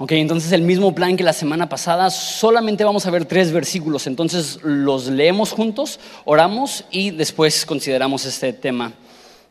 [0.00, 4.06] Ok, entonces el mismo plan que la semana pasada, solamente vamos a ver tres versículos,
[4.06, 8.92] entonces los leemos juntos, oramos y después consideramos este tema.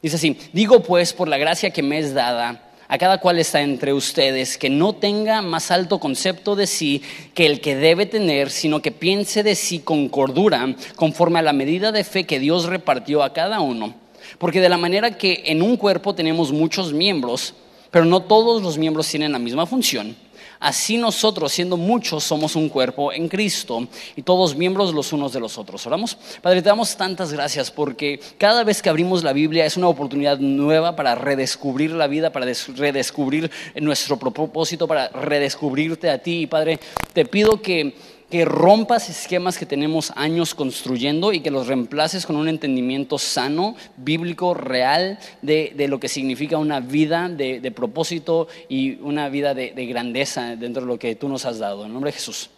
[0.01, 3.61] Dice así, digo pues por la gracia que me es dada a cada cual está
[3.61, 7.01] entre ustedes, que no tenga más alto concepto de sí
[7.33, 11.51] que el que debe tener, sino que piense de sí con cordura, conforme a la
[11.51, 13.95] medida de fe que Dios repartió a cada uno.
[14.37, 17.53] Porque de la manera que en un cuerpo tenemos muchos miembros,
[17.91, 20.15] pero no todos los miembros tienen la misma función,
[20.59, 25.39] Así nosotros, siendo muchos, somos un cuerpo en Cristo y todos miembros los unos de
[25.39, 25.85] los otros.
[25.85, 26.17] Oramos.
[26.41, 30.39] Padre, te damos tantas gracias porque cada vez que abrimos la Biblia es una oportunidad
[30.39, 36.41] nueva para redescubrir la vida, para redescubrir nuestro propósito, para redescubrirte a ti.
[36.41, 36.79] Y Padre,
[37.13, 37.93] te pido que
[38.29, 43.75] que rompas esquemas que tenemos años construyendo y que los reemplaces con un entendimiento sano,
[43.95, 49.85] bíblico, real de, lo que significa una vida de, propósito y una vida de, de
[49.85, 51.85] grandeza dentro de lo que tú nos has dado.
[51.85, 52.49] En nombre de Jesús.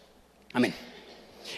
[0.54, 0.89] Amén.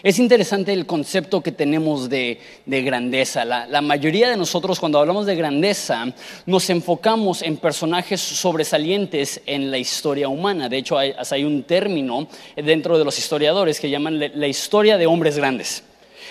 [0.02, 3.44] Es interesante el concepto que tenemos de, grandeza.
[3.44, 6.12] La, mayoría de nosotros cuando hablamos de grandeza
[6.44, 10.68] nos enfocamos en personajes sobresalientes en la historia humana.
[10.68, 15.36] De hecho, hay, un término dentro de los historiadores que llaman la historia de hombres
[15.36, 15.84] grandes.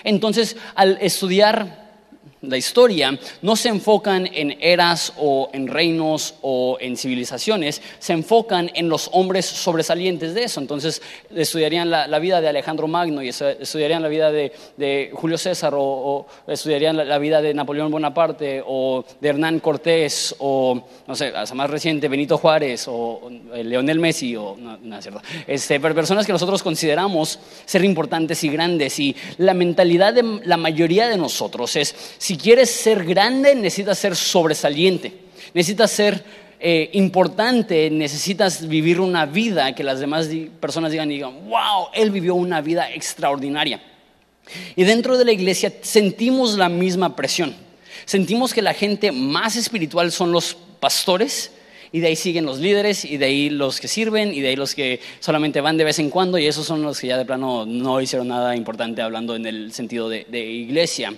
[0.03, 1.80] Entonces, al estudiar
[2.41, 8.71] la historia no se enfocan en eras o en reinos o en civilizaciones, se enfocan
[8.73, 10.59] en los hombres sobresalientes de eso.
[10.59, 11.01] Entonces
[11.35, 16.97] estudiarían la, vida de Alejandro Magno y estudiarían la vida de, Julio César o, estudiarían
[16.97, 22.07] la, vida de Napoleón Bonaparte o de Hernán Cortés o, no sé, hasta más reciente,
[22.07, 25.21] Benito Juárez o, Leonel Messi o, no, no cierto.
[25.45, 31.07] Este, personas que nosotros consideramos ser importantes y grandes y la mentalidad de la mayoría
[31.07, 31.95] de nosotros es
[32.37, 35.13] quieres ser grande, necesitas ser sobresaliente,
[35.53, 36.23] necesitas ser
[36.59, 42.35] eh, importante, necesitas vivir una vida que las demás personas digan, digan, wow, él vivió
[42.35, 43.81] una vida extraordinaria.
[44.75, 47.55] Y dentro de la iglesia sentimos la misma presión.
[48.05, 51.51] Sentimos que la gente más espiritual son los pastores,
[51.91, 54.55] y de ahí siguen los líderes y de ahí los que sirven y de ahí
[54.55, 57.25] los que solamente van de vez en cuando y esos son los que ya de
[57.25, 61.13] plano no hicieron nada importante hablando en el sentido de iglesia.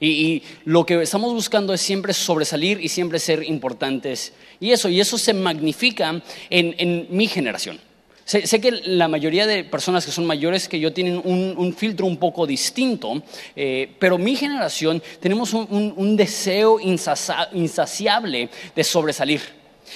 [0.00, 4.32] Y, lo que estamos buscando es siempre sobresalir y siempre ser importantes.
[4.60, 7.80] Y eso, y eso se magnifica en, mi generación.
[8.24, 12.18] Sé, que la mayoría de personas que son mayores que yo tienen un, filtro un
[12.18, 13.22] poco distinto,
[13.56, 19.40] eh, pero mi generación tenemos un, deseo insaciable de sobresalir.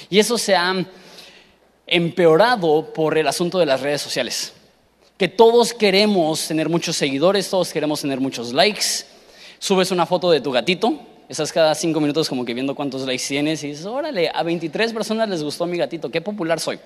[0.08, 0.74] Y eso se ha
[1.86, 4.54] empeorado por el asunto de las redes sociales.
[5.18, 9.04] Que todos queremos tener muchos seguidores, todos queremos tener muchos likes,
[9.62, 10.92] subes una foto de tu gatito,
[11.28, 14.92] estás cada cinco minutos como que viendo cuántos likes tienes y dices, órale, a 23
[14.92, 16.80] personas les gustó mi gatito, qué popular soy.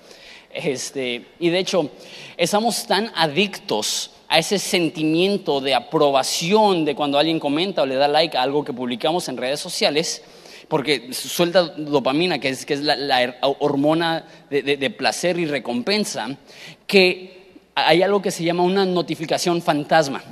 [0.53, 1.89] Este, y de hecho,
[2.37, 8.07] estamos tan adictos a ese sentimiento de aprobación de cuando alguien comenta o le da
[8.07, 10.21] like a algo que publicamos en redes sociales,
[10.67, 16.37] porque suelta dopamina, que es, que es la, hormona de, de placer y recompensa,
[16.85, 20.23] que hay algo que se llama una notificación fantasma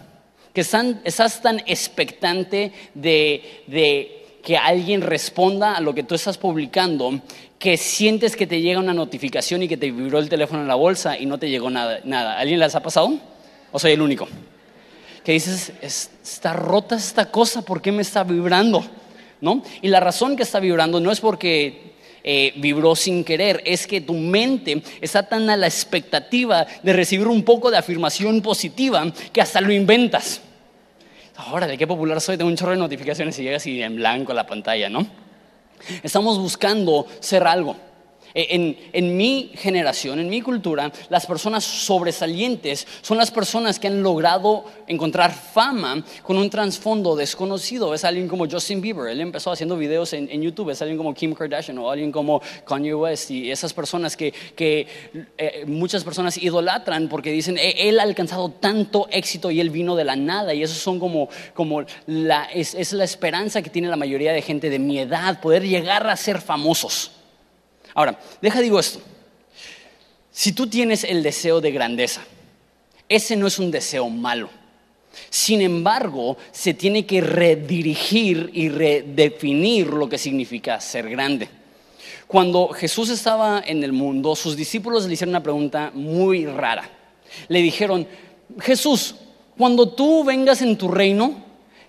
[0.56, 7.20] que estás tan expectante de, que alguien responda a lo que tú estás publicando,
[7.60, 10.76] que sientes que te llega una notificación y que te vibró el teléfono en la
[10.76, 12.00] bolsa y no te llegó nada.
[12.06, 12.40] nada.
[12.40, 13.16] ¿Alguien les ha pasado?
[13.74, 14.30] ¿O soy el único?
[15.26, 18.86] Que dices, está rota esta cosa, ¿por qué me está vibrando?
[19.42, 19.62] ¿No?
[19.82, 24.00] Y la razón que está vibrando no es porque eh, vibró sin querer, es que
[24.00, 29.42] tu mente está tan a la expectativa de recibir un poco de afirmación positiva que
[29.42, 30.40] hasta lo inventas
[31.38, 34.34] ahora de qué popular soy, tengo un chorro de notificaciones y llega así en blanco
[34.34, 35.06] la pantalla, ¿no?
[36.04, 37.76] Estamos buscando ser algo.
[38.38, 44.04] E, en, mi generación, en mi cultura, las personas sobresalientes son las personas que han
[44.04, 47.94] logrado encontrar fama con un trasfondo desconocido.
[47.94, 51.34] Es alguien como Justin Bieber, él empezó haciendo videos en, YouTube, es alguien como Kim
[51.34, 57.32] Kardashian o alguien como Kanye West y esas personas que, eh, muchas personas idolatran porque
[57.32, 60.76] dicen, e, él ha alcanzado tanto éxito y él vino de la nada y eso
[60.76, 64.80] son como, como la, es, es la esperanza que tiene la mayoría de gente de
[64.80, 67.12] mi edad, poder llegar a ser famosos.
[67.96, 69.02] Ahora, deja digo esto.
[70.32, 72.22] Si tú tienes el deseo de grandeza,
[73.08, 74.50] ese no es un deseo malo.
[75.30, 81.48] Sin embargo, se tiene que redirigir y redefinir lo que significa ser grande.
[82.28, 86.90] Cuando Jesús estaba en el mundo, sus discípulos le hicieron una pregunta muy rara.
[87.48, 88.06] Le dijeron,
[88.60, 89.16] Jesús,
[89.58, 91.44] cuando tú vengas en tu reino,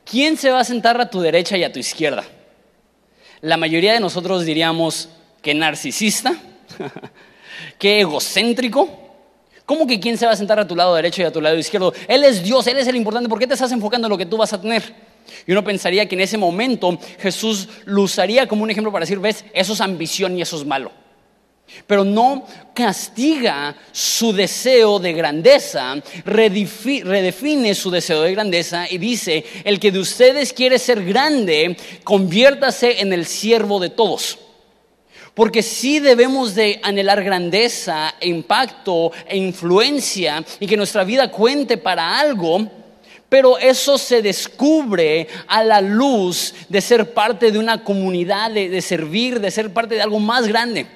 [0.05, 2.25] ¿quién se va a sentar a tu derecha y a tu izquierda?
[3.41, 5.09] La mayoría de nosotros diríamos,
[5.47, 6.35] qué narcisista,
[7.79, 9.05] qué egocéntrico,
[9.65, 11.59] ¿Cómo que quién se va a sentar a tu lado derecho y a tu lado
[11.59, 11.93] izquierdo?
[12.07, 13.29] Él es Dios, Él es el importante.
[13.29, 14.95] ¿Por qué te estás enfocando en lo que tú vas a tener?
[15.45, 19.19] Y uno pensaría que en ese momento Jesús lo usaría como un ejemplo para decir,
[19.19, 20.93] ves, eso es ambición y eso es malo.
[21.85, 29.81] Pero no castiga su deseo de grandeza, redefine su deseo de grandeza y dice, el
[29.81, 34.39] que de ustedes quiere ser grande, conviértase en el siervo de todos.
[35.37, 42.19] Porque sí debemos de anhelar grandeza, impacto e influencia y que nuestra vida cuente para
[42.19, 42.67] algo,
[43.29, 49.39] pero eso se descubre a la luz de ser parte de una comunidad, de, servir,
[49.39, 50.87] de ser parte de algo más grande.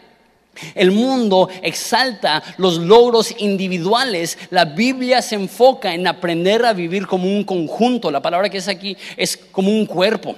[0.75, 4.39] El mundo exalta los logros individuales.
[4.49, 8.11] La Biblia se enfoca en aprender a vivir como un conjunto.
[8.11, 10.35] La palabra que es aquí es como un cuerpo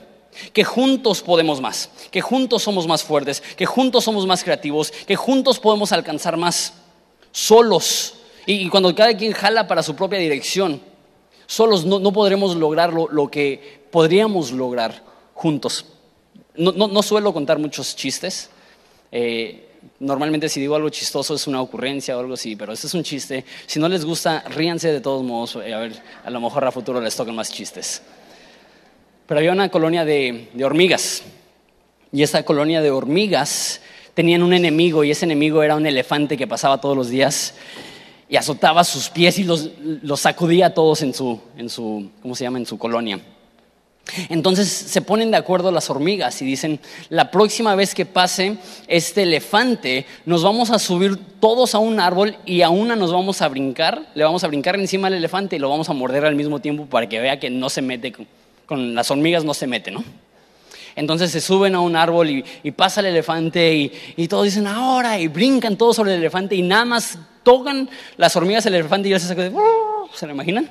[0.52, 5.16] que juntos podemos más, que juntos somos más fuertes, que juntos somos más creativos, que
[5.16, 6.74] juntos podemos alcanzar más,
[7.32, 8.14] solos.
[8.46, 10.80] Y, cuando cada quien jala para su propia dirección,
[11.46, 15.02] solos no, podremos lograr lo, que podríamos lograr
[15.34, 15.86] juntos.
[16.54, 18.50] No, suelo contar muchos chistes.
[19.10, 19.68] Eh,
[20.00, 23.02] normalmente si digo algo chistoso es una ocurrencia o algo así, pero este es un
[23.02, 23.44] chiste.
[23.66, 25.56] Si no les gusta, ríanse de todos modos.
[25.64, 28.02] Eh, a ver, a lo mejor a futuro les tocan más chistes.
[29.32, 31.22] Pero había una colonia de, hormigas.
[32.12, 33.80] Y esa colonia de hormigas
[34.12, 37.54] tenían un enemigo y ese enemigo era un elefante que pasaba todos los días
[38.28, 39.70] y azotaba sus pies y los,
[40.20, 42.58] sacudía a todos en su, en su, ¿cómo se llama?
[42.58, 43.20] En su colonia.
[44.28, 49.22] Entonces se ponen de acuerdo las hormigas y dicen, la próxima vez que pase este
[49.22, 53.48] elefante, nos vamos a subir todos a un árbol y a una nos vamos a
[53.48, 56.60] brincar, le vamos a brincar encima al elefante y lo vamos a morder al mismo
[56.60, 58.12] tiempo para que vea que no se mete
[58.72, 60.02] con, las hormigas no se mete, ¿no?
[60.94, 65.28] Entonces se suben a un árbol y, pasa el elefante y, todos dicen ahora y
[65.28, 69.18] brincan todos sobre el elefante y nada más tocan las hormigas el elefante y ya
[69.18, 69.52] se saca de,
[70.14, 70.70] ¿se lo imaginan?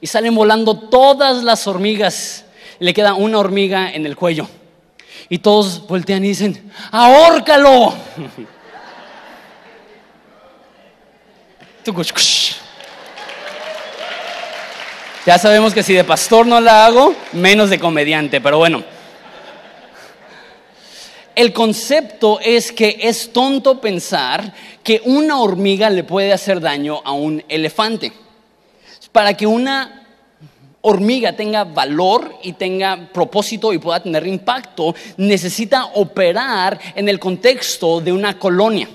[0.00, 2.44] Y salen volando todas las hormigas.
[2.78, 4.48] Le queda una hormiga en el cuello.
[5.28, 7.94] Y todos voltean y dicen, ahórcalo.
[15.26, 18.84] Ya sabemos que si de pastor no la hago, menos de comediante, pero bueno.
[21.34, 27.12] El concepto es que es tonto pensar que una hormiga le puede hacer daño a
[27.12, 28.12] un elefante.
[29.12, 30.06] Para que una
[30.82, 38.02] hormiga tenga valor y tenga propósito y pueda tener impacto, necesita operar en el contexto
[38.02, 38.90] de una colonia.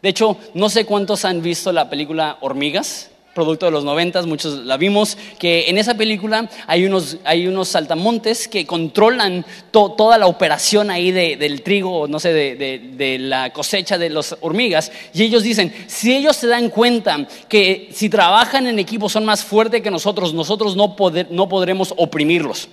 [0.00, 4.64] De hecho, no sé cuántos han visto la película Hormigas producto de los noventas, muchos
[4.64, 10.26] la vimos, que en esa película hay unos, hay unos saltamontes que controlan toda la
[10.26, 15.72] operación ahí del trigo, no sé, de, la cosecha de las hormigas, y ellos dicen,
[15.86, 20.34] si ellos se dan cuenta que si trabajan en equipo son más fuertes que nosotros,
[20.34, 20.96] nosotros no,
[21.30, 22.68] no podremos oprimirlos.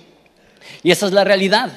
[0.82, 1.70] Y esa es la realidad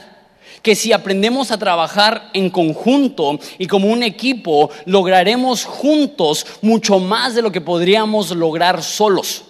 [0.62, 7.36] que si aprendemos a trabajar en conjunto y como un equipo, lograremos juntos mucho más
[7.36, 9.44] de lo que podríamos lograr solos.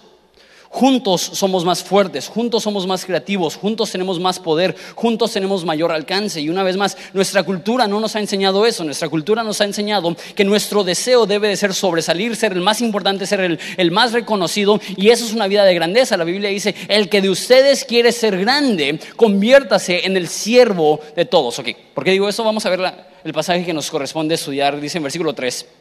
[0.72, 5.90] Juntos somos más fuertes, juntos somos más creativos, juntos tenemos más poder, juntos tenemos mayor
[5.90, 6.40] alcance.
[6.40, 9.64] Y una vez más, nuestra cultura no nos ha enseñado eso, nuestra cultura nos ha
[9.64, 14.12] enseñado que nuestro deseo debe de ser sobresalir, ser el más importante, ser el, más
[14.12, 14.80] reconocido.
[14.96, 16.16] Y eso es una vida de grandeza.
[16.16, 21.24] La Biblia dice, el que de ustedes quiere ser grande, conviértase en el siervo de
[21.24, 21.58] todos.
[21.58, 22.44] Ok, ¿por qué digo eso?
[22.44, 22.80] Vamos a ver
[23.24, 25.79] el pasaje que nos corresponde estudiar, dice en versículo 3.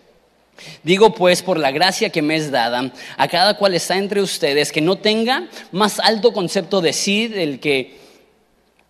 [0.83, 4.71] Digo pues por la gracia que me es dada a cada cual está entre ustedes
[4.71, 7.99] que no tenga más alto concepto de sí del que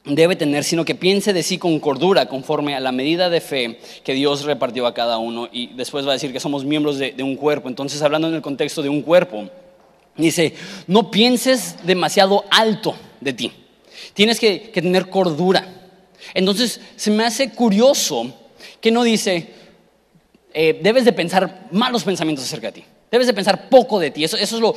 [0.05, 3.79] debe tener, sino que piense de sí con cordura conforme a la medida de fe
[4.03, 5.49] que Dios repartió a cada uno.
[5.51, 7.67] Y después va a decir que somos miembros de, un cuerpo.
[7.67, 9.49] Entonces hablando en el contexto de un cuerpo,
[10.15, 10.53] dice,
[10.87, 13.51] no pienses demasiado alto de ti.
[14.13, 15.67] Tienes que, que tener cordura.
[16.33, 18.33] Entonces se me hace curioso
[18.81, 19.58] que no dice,
[20.53, 22.85] eh, debes de pensar malos pensamientos acerca de ti.
[23.11, 24.23] Debes de pensar poco de ti.
[24.23, 24.73] Eso, es lo,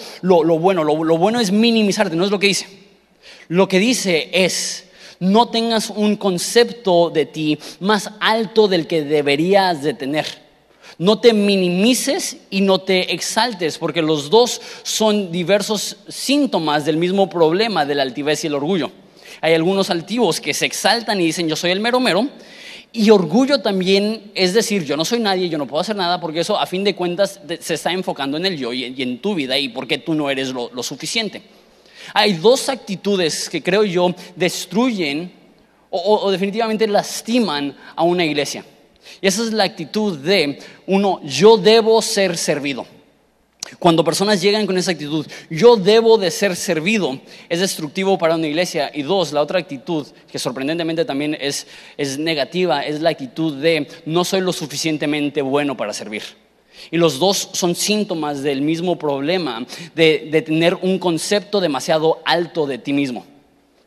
[0.59, 0.85] bueno.
[0.85, 2.67] Lo, bueno es minimizarte, no es lo que dice.
[3.49, 4.87] Lo que dice es,
[5.21, 10.27] no tengas un concepto de ti más alto del que deberías de tener.
[10.99, 17.29] No te minimices y no te exaltes, porque los dos son diversos síntomas del mismo
[17.29, 18.91] problema de la altivez y el orgullo.
[19.41, 22.29] Hay algunos altivos que se exaltan y dicen yo soy el mero mero,
[22.93, 26.41] y orgullo también es decir, yo no soy nadie, yo no puedo hacer nada, porque
[26.41, 29.59] eso a fin de cuentas se está enfocando en el yo y en tu vida
[29.59, 31.43] y por qué tú no eres lo, suficiente.
[32.13, 35.33] Hay dos actitudes que creo yo destruyen
[35.89, 38.65] o, definitivamente lastiman a una iglesia.
[39.21, 42.87] Y esa es la actitud de uno, yo debo ser servido.
[43.79, 48.47] Cuando personas llegan con esa actitud, yo debo de ser servido, es destructivo para una
[48.47, 48.91] iglesia.
[48.95, 53.89] Y dos, la otra actitud, que sorprendentemente también es, es negativa, es la actitud de
[54.07, 56.23] no soy lo suficientemente bueno para servir.
[56.91, 59.65] Y los dos son síntomas del mismo problema
[59.95, 63.32] de, de tener un concepto demasiado alto de ti mismo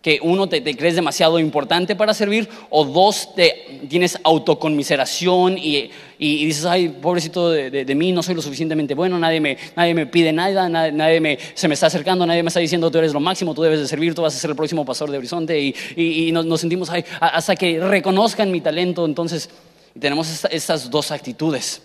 [0.06, 6.46] que uno te, crees demasiado importante para servir o dos te, tienes autoconmiseración y, y,
[6.46, 10.32] dices, ay, pobrecito de, mí, no soy lo suficientemente bueno, nadie me, nadie me pide
[10.32, 13.56] nada, nadie, me, se me está acercando, nadie me está diciendo, tú eres lo máximo,
[13.56, 16.32] tú debes de servir, tú vas a ser el próximo pastor de Horizonte y, y
[16.32, 19.50] nos, sentimos, ay, hasta que reconozcan mi talento, entonces
[20.00, 21.82] tenemos estas dos actitudes.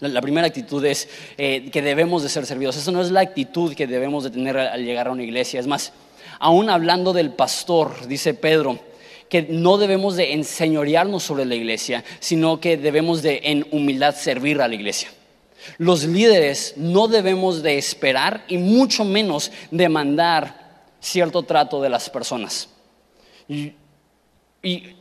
[0.00, 2.78] La, primera actitud es eh, que debemos de ser servidos.
[2.78, 5.60] Esa no es la actitud que debemos de tener al llegar a una iglesia.
[5.60, 5.92] Es más,
[6.38, 8.78] aún hablando del pastor, dice Pedro,
[9.28, 14.60] que no debemos de enseñorearnos sobre la iglesia, sino que debemos de en humildad servir
[14.60, 15.10] a la iglesia.
[15.78, 22.68] Los líderes no debemos de esperar y mucho menos demandar cierto trato de las personas.
[23.48, 23.72] Y,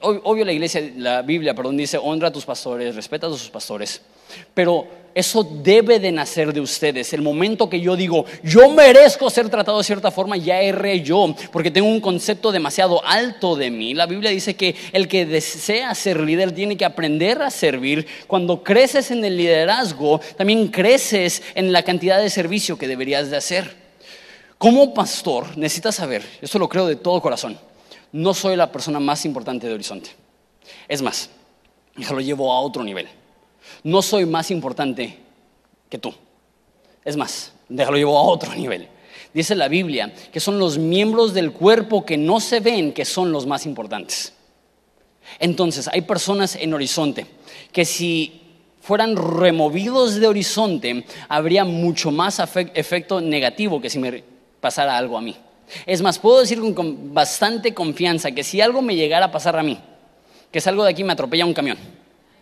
[0.01, 4.01] obvio la iglesia, la Biblia, perdón, dice, honra a tus pastores, respeta a tus pastores,
[4.53, 7.13] pero eso debe de nacer de ustedes.
[7.13, 11.35] El momento que yo digo, yo merezco ser tratado de cierta forma, ya erré yo,
[11.51, 13.93] porque tengo un concepto demasiado alto de mí.
[13.93, 18.07] La Biblia dice que el que desea ser líder tiene que aprender a servir.
[18.27, 23.37] Cuando creces en el liderazgo, también creces en la cantidad de servicio que deberías de
[23.37, 23.83] hacer.
[24.57, 27.57] Como pastor, necesitas saber, esto lo creo de todo corazón,
[28.11, 30.11] no soy la persona más importante de Horizonte.
[30.87, 31.29] Es más,
[31.97, 33.07] ya lo llevo a otro nivel
[33.83, 35.17] no soy más importante
[35.89, 36.13] que tú.
[37.05, 38.87] Es más, déjalo llevo a otro nivel.
[39.33, 43.31] Dice la Biblia que son los miembros del cuerpo que no se ven que son
[43.31, 44.33] los más importantes.
[45.39, 47.25] Entonces, hay personas en horizonte
[47.71, 48.41] que si
[48.81, 52.39] fueran removidos de horizonte, habría mucho más
[52.73, 54.23] efecto negativo que si me
[54.59, 55.35] pasara algo a mí.
[55.85, 59.63] Es más, puedo decir con bastante confianza que si algo me llegara a pasar a
[59.63, 59.79] mí,
[60.51, 61.77] que salgo de aquí y me atropella un camión,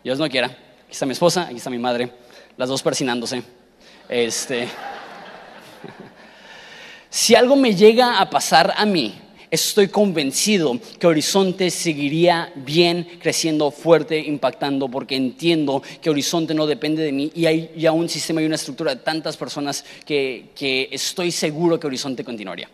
[0.04, 0.58] Dios no quiera,
[0.92, 2.12] Aquí está mi esposa, aquí está mi madre,
[2.58, 3.42] las dos persinándose.
[4.10, 4.68] Este,
[7.10, 9.14] si algo me llega a pasar a mí,
[9.50, 17.04] estoy convencido que Horizonte seguiría bien, creciendo fuerte, impactando, porque entiendo que Horizonte no depende
[17.04, 20.90] de mí y hay ya un sistema y una estructura de tantas personas que, que
[20.92, 22.70] estoy seguro que Horizonte continuaría.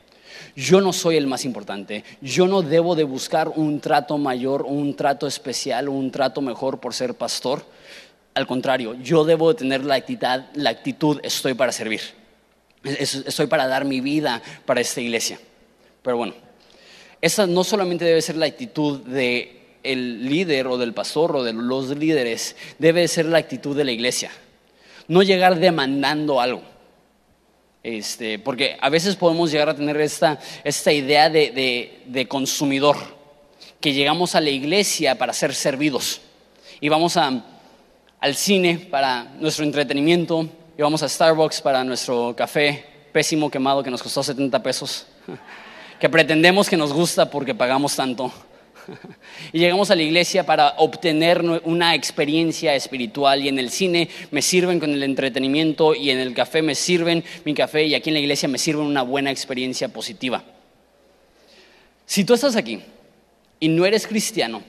[0.56, 4.96] Yo no soy el más importante, yo no debo de buscar un trato mayor, un
[4.96, 7.77] trato especial, un trato mejor por ser pastor.
[8.38, 12.02] Al contrario, yo debo tener la actitud, la actitud estoy para servir.
[12.84, 15.40] Estoy para dar mi vida para esta iglesia.
[16.04, 16.36] Pero bueno,
[17.20, 21.52] esa no solamente debe ser la actitud del el líder o del pastor o de
[21.52, 24.30] los líderes, debe ser la actitud de la iglesia.
[25.08, 26.62] No llegar demandando algo.
[27.82, 32.98] Este, porque a veces podemos llegar a tener esta, esta idea de, de consumidor,
[33.82, 36.22] que llegamos a la iglesia para ser servidos
[36.80, 37.57] y vamos a
[38.20, 40.48] al cine para nuestro entretenimiento,
[40.78, 45.06] íbamos a Starbucks para nuestro café pésimo quemado que nos costó 70 pesos,
[46.00, 48.32] que pretendemos que nos gusta porque pagamos tanto.
[49.52, 54.42] Y llegamos a la iglesia para obtener una experiencia espiritual y en el cine me
[54.42, 58.16] sirven con el entretenimiento y en el café me sirven mi café y aquí en
[58.16, 60.44] la iglesia me sirven una buena experiencia positiva.
[62.06, 62.82] Si tú estás aquí
[63.60, 64.64] y no eres cristiano,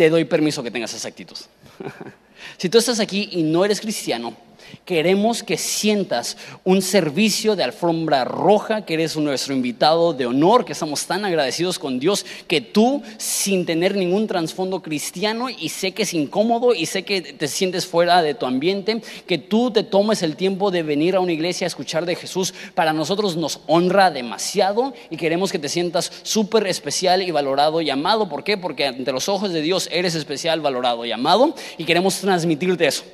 [0.00, 1.36] te doy permiso que tengas esa actitud.
[2.56, 4.34] si tú estás aquí y no eres cristiano,
[4.84, 10.72] Queremos que sientas un servicio de alfombra roja, que eres nuestro invitado de honor, que
[10.72, 16.02] estamos tan agradecidos con Dios, que tú, sin tener ningún trasfondo cristiano, y sé que
[16.02, 20.22] es incómodo y sé que te sientes fuera de tu ambiente, que tú te tomes
[20.22, 24.10] el tiempo de venir a una iglesia a escuchar de Jesús, para nosotros nos honra
[24.10, 28.28] demasiado y queremos que te sientas súper especial y valorado y amado.
[28.28, 28.56] ¿Por qué?
[28.56, 33.04] Porque ante los ojos de Dios eres especial, valorado y amado y queremos transmitirte eso.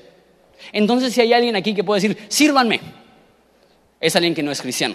[0.72, 2.80] Entonces, si hay alguien aquí que puede decir, sírvanme,
[4.00, 4.94] es alguien que no es cristiano.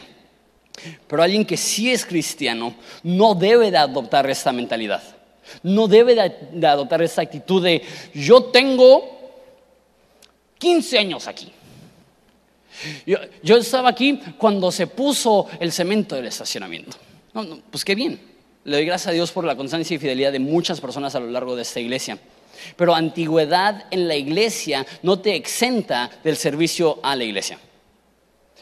[1.08, 5.04] Pero alguien que sí es cristiano no debe de adoptar esta mentalidad.
[5.64, 7.82] No debe de, adoptar esta actitud de,
[8.14, 9.20] yo tengo
[10.58, 11.52] 15 años aquí.
[13.06, 16.98] Yo, estaba aquí cuando se puso el cemento del estacionamiento.
[17.70, 18.20] pues qué bien.
[18.64, 21.28] Le doy gracias a Dios por la constancia y fidelidad de muchas personas a lo
[21.28, 22.18] largo de esta iglesia.
[22.76, 27.60] Pero antigüedad en la iglesia no te exenta del servicio a la iglesia.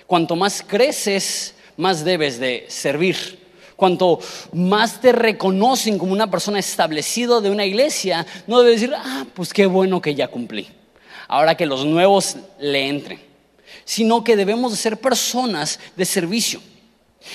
[0.08, 3.40] Cuanto más creces, más debes de servir.
[3.76, 4.20] Cuanto
[4.52, 9.54] más te reconocen como una persona establecida de una iglesia, no debes decir, ah, pues
[9.54, 10.68] qué bueno que ya cumplí.
[11.28, 13.30] Ahora que los nuevos le entren.
[13.86, 16.62] sino que debemos de ser personas de servicio.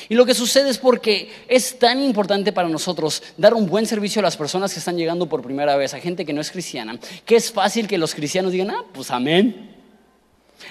[0.08, 4.20] Y lo que sucede es porque es tan importante para nosotros dar un buen servicio
[4.20, 6.98] a las personas que están llegando por primera vez, a gente que no es cristiana,
[7.24, 9.72] que es fácil que los cristianos digan, ah, pues amén.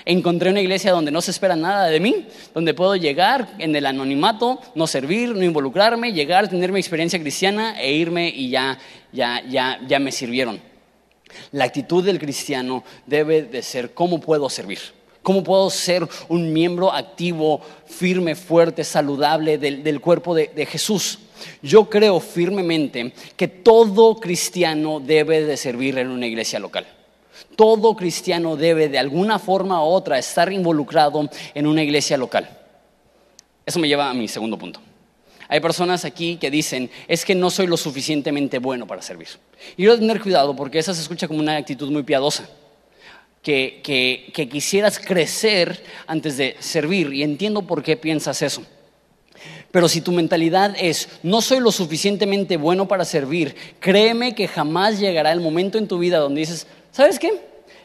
[0.05, 3.85] Encontré una iglesia donde no se espera nada de mí, donde puedo llegar en el
[3.85, 8.79] anonimato, no servir, no involucrarme, llegar, tener mi experiencia cristiana e irme y ya,
[9.11, 10.59] ya, ya, ya me sirvieron.
[11.51, 14.79] La actitud del cristiano debe de ser, ¿cómo puedo servir?
[15.23, 21.19] ¿Cómo puedo ser un miembro activo, firme, fuerte, saludable del, cuerpo de, de Jesús?
[21.61, 26.85] Yo creo firmemente que todo cristiano debe de servir en una iglesia local.
[27.55, 32.49] Todo cristiano debe de alguna forma u otra estar involucrado en una iglesia local.
[33.65, 34.81] Eso me lleva a mi segundo punto.
[35.47, 39.29] Hay personas aquí que dicen, es que no soy lo suficientemente bueno para servir.
[39.77, 42.49] Y yo tener cuidado porque esa se escucha como una actitud muy piadosa
[43.43, 47.13] que, quisieras crecer antes de servir.
[47.13, 48.63] Y entiendo por qué piensas eso.
[49.71, 54.99] Pero si tu mentalidad es, no soy lo suficientemente bueno para servir, créeme que jamás
[54.99, 57.41] llegará el momento en tu vida donde dices, ¿sabes qué?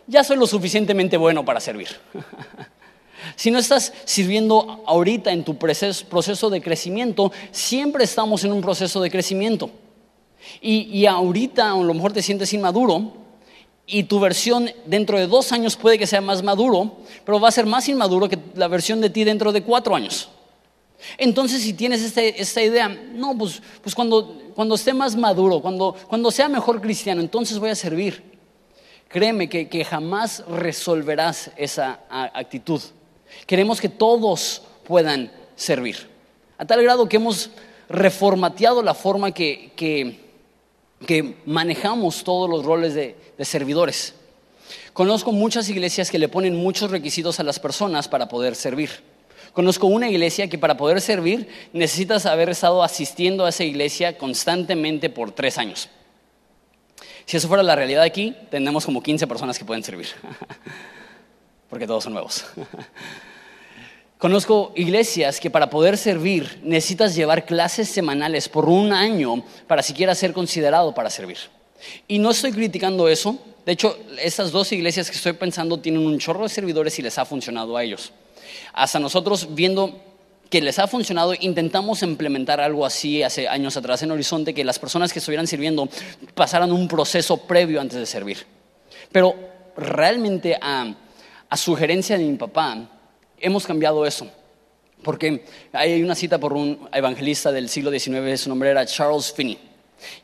[0.07, 1.89] Ya soy lo suficientemente bueno para servir.
[3.37, 9.01] si no estás sirviendo ahorita en tu proceso de crecimiento, siempre estamos en un proceso
[9.01, 9.71] de crecimiento.
[10.61, 13.28] Y, y ahorita a lo mejor te sientes inmaduro,
[13.91, 17.53] y tu versión dentro de dos años puede que sea más maduro, pero va a
[17.53, 20.29] ser más inmaduro que la versión de ti dentro de cuatro años.
[21.17, 25.97] Entonces, si tienes este, esta, idea, no, pues, pues cuando, cuando, esté más maduro, cuando,
[26.07, 28.23] cuando sea mejor cristiano, entonces voy a servir.
[29.09, 32.83] Créeme que, que jamás resolverás esa actitud.
[33.47, 36.11] Queremos que todos puedan servir.
[36.59, 37.51] A tal grado que hemos
[37.89, 40.28] reformateado la forma que, que
[41.07, 44.15] que manejamos todos los roles de, servidores.
[44.93, 48.91] Conozco muchas iglesias que le ponen muchos requisitos a las personas para poder servir.
[49.53, 55.09] Conozco una iglesia que para poder servir necesitas haber estado asistiendo a esa iglesia constantemente
[55.09, 55.89] por tres años.
[57.27, 60.09] Si eso fuera la realidad aquí, tenemos como 15 personas que pueden servir,
[61.71, 62.45] porque todos son nuevos.
[64.19, 70.13] Conozco iglesias que para poder servir necesitas llevar clases semanales por un año para siquiera
[70.17, 71.39] ser considerado para servir.
[72.09, 73.39] Y no estoy criticando eso.
[73.65, 77.17] De hecho, estas dos iglesias que estoy pensando tienen un chorro de servidores y les
[77.17, 78.13] ha funcionado a ellos.
[78.73, 80.01] Hasta nosotros viendo
[80.51, 84.81] que les ha funcionado, intentamos implementar algo así hace años atrás en Horizonte, que las
[84.81, 85.89] personas que estuvieran sirviendo
[86.35, 88.47] pasaran un proceso previo antes de servir.
[89.13, 89.37] Pero
[89.77, 90.93] realmente a,
[91.49, 92.98] a sugerencia de mi papá,
[93.41, 94.29] hemos cambiado eso.
[95.03, 99.59] Porque hay una cita por un evangelista del siglo XIX, su nombre era Charles Finney.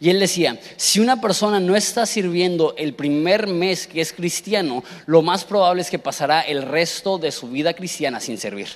[0.01, 4.85] Y él decía, si una persona no está sirviendo el primer mes que es cristiano,
[5.07, 8.69] lo más probable es que pasará el resto de su vida cristiana sin servir.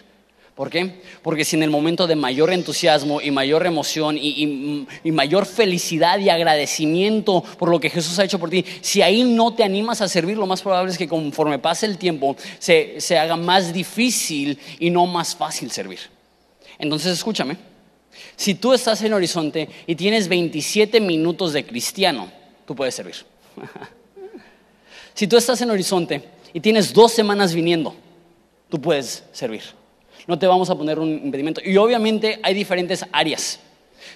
[0.59, 0.91] ¿Por qué?
[1.23, 6.31] Porque si en el momento de mayor entusiasmo y mayor emoción y, mayor felicidad y
[6.31, 10.09] agradecimiento por lo que Jesús ha hecho por ti, si ahí no te animas a
[10.09, 14.59] servir, lo más probable es que conforme pase el tiempo se, se haga más difícil
[14.81, 16.01] y no más fácil servir.
[16.77, 17.57] Entonces escúchame,
[18.35, 22.33] si tú estás en Horizonte y tienes 27 minutos de cristiano,
[22.67, 23.15] tú puedes servir.
[25.15, 26.21] si tú estás en Horizonte
[26.53, 27.95] y tienes dos semanas viniendo,
[28.69, 29.63] tú puedes servir
[30.27, 31.61] no te vamos a poner un impedimento.
[31.65, 33.61] Y obviamente hay diferentes áreas.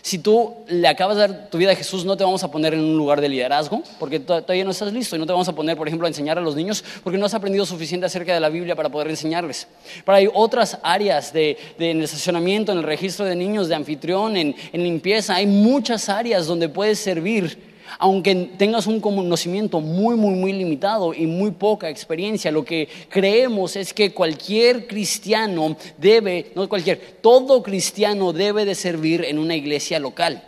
[0.01, 2.75] Si tú le acabas de dar tu vida a Jesús, no te vamos a poner
[2.75, 5.15] en un lugar de liderazgo, porque todavía no estás listo.
[5.15, 7.27] Y no te vamos a poner, por ejemplo, a enseñar a los niños, porque no
[7.27, 9.69] has aprendido suficiente acerca de la Biblia para poder enseñarles.
[10.05, 14.37] Pero hay otras áreas de, en el estacionamiento, en el registro de niños, de anfitrión,
[14.37, 15.37] en, en limpieza.
[15.37, 21.27] Hay muchas áreas donde puedes servir aunque tengas un conocimiento muy, muy, muy limitado y
[21.27, 28.33] muy poca experiencia, lo que creemos es que cualquier cristiano debe, no cualquier, todo cristiano
[28.33, 30.43] debe de servir en una iglesia local.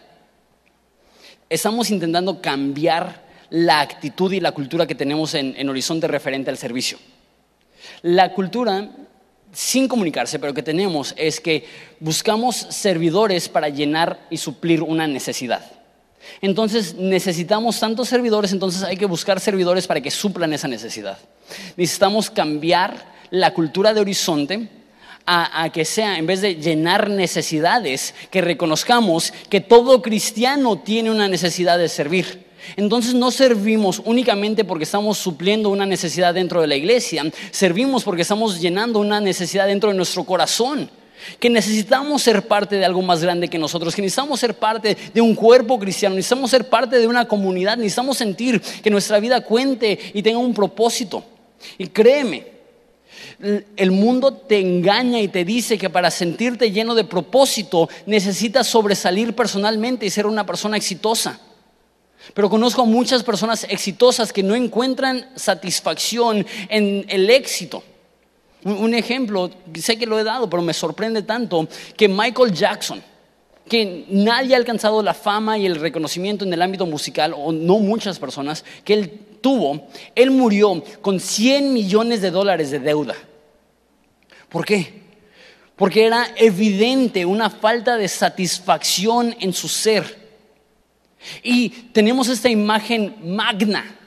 [1.49, 6.59] Estamos intentando cambiar la actitud y la cultura que tenemos en, en Horizonte referente al
[6.59, 6.99] servicio.
[8.03, 8.91] La cultura
[9.53, 11.65] sin comunicarse, pero que tenemos es que
[12.01, 15.84] buscamos servidores para llenar y suplir una necesidad.
[16.41, 21.19] Entonces necesitamos tantos servidores, entonces hay que buscar servidores para que suplan esa necesidad.
[21.77, 24.69] Necesitamos cambiar la cultura de horizonte
[25.27, 31.29] a, que sea, en vez de llenar necesidades, que reconozcamos que todo cristiano tiene una
[31.29, 32.45] necesidad de servir.
[32.77, 38.23] Entonces no servimos únicamente porque estamos supliendo una necesidad dentro de la iglesia, servimos porque
[38.23, 40.91] estamos llenando una necesidad dentro de nuestro corazón
[41.39, 45.21] que necesitamos ser parte de algo más grande que nosotros, que necesitamos ser parte de
[45.21, 49.99] un cuerpo cristiano, necesitamos ser parte de una comunidad, necesitamos sentir que nuestra vida cuente
[50.13, 51.25] y tenga un propósito.
[51.79, 52.55] Y créeme,
[53.77, 59.35] El mundo te engaña y te dice que para sentirte lleno de propósito necesitas sobresalir
[59.35, 61.41] personalmente y ser una persona exitosa.
[62.33, 67.83] Pero conozco a muchas personas exitosas que no encuentran satisfacción en el éxito.
[68.65, 73.03] Un ejemplo, sé que lo he dado, pero me sorprende tanto que Michael Jackson,
[73.69, 77.79] que nadie ha alcanzado la fama y el reconocimiento en el ámbito musical, o no
[77.79, 83.15] muchas personas, que él tuvo, él murió con 100 millones de dólares de deuda.
[84.49, 85.03] ¿Por qué?
[85.77, 90.25] Porque era evidente una falta de satisfacción en su ser.
[91.43, 93.99] Y tenemos esta imagen magna,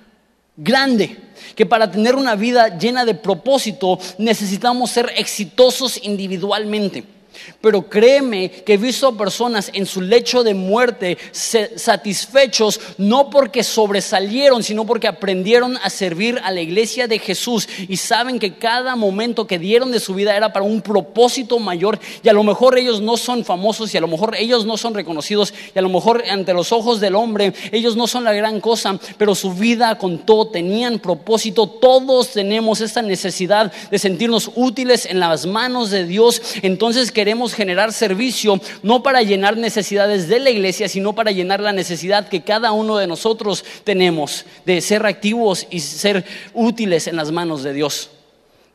[0.57, 1.17] grande,
[1.55, 7.16] que para tener una vida llena de propósito necesitamos ser exitosos individualmente.
[7.61, 14.63] Pero créeme que he visto personas en su lecho de muerte satisfechos no porque sobresalieron,
[14.63, 19.47] sino porque aprendieron a servir a la iglesia de Jesús y saben que cada momento
[19.47, 23.01] que dieron de su vida era para un propósito mayor y a lo mejor ellos
[23.01, 26.23] no son famosos y a lo mejor ellos no son reconocidos y a lo mejor
[26.29, 30.19] ante los ojos del hombre ellos no son la gran cosa, pero su vida con
[30.19, 31.67] todo tenían propósito.
[31.67, 36.41] Todos tenemos esta necesidad de sentirnos útiles en las manos de Dios.
[36.61, 41.59] Entonces queremos queremos generar servicio no para llenar necesidades de la iglesia, sino para llenar
[41.59, 47.17] la necesidad que cada uno de nosotros tenemos de ser activos y ser útiles en
[47.17, 48.11] las manos de Dios.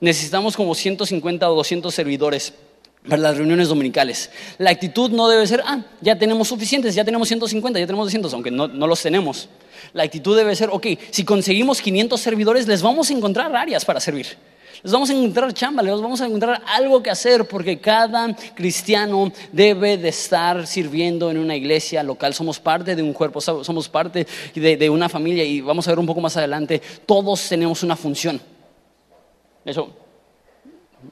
[0.00, 2.52] Necesitamos como 150 o 200 servidores
[3.08, 4.28] para las reuniones dominicales.
[4.58, 8.34] La actitud no debe ser, ah, ya tenemos suficientes, ya tenemos 150, ya tenemos 200,
[8.34, 9.48] aunque no, no los tenemos.
[9.94, 13.98] La actitud debe ser, ok, si conseguimos 500 servidores, les vamos a encontrar áreas para
[13.98, 14.26] servir.
[14.82, 19.30] Les vamos a encontrar chamba, les vamos a encontrar algo que hacer porque cada cristiano
[19.52, 22.34] debe de estar sirviendo en una iglesia local.
[22.34, 26.06] Somos parte de un cuerpo, somos parte de, una familia y vamos a ver un
[26.06, 28.40] poco más adelante, todos tenemos una función.
[29.64, 29.88] Eso,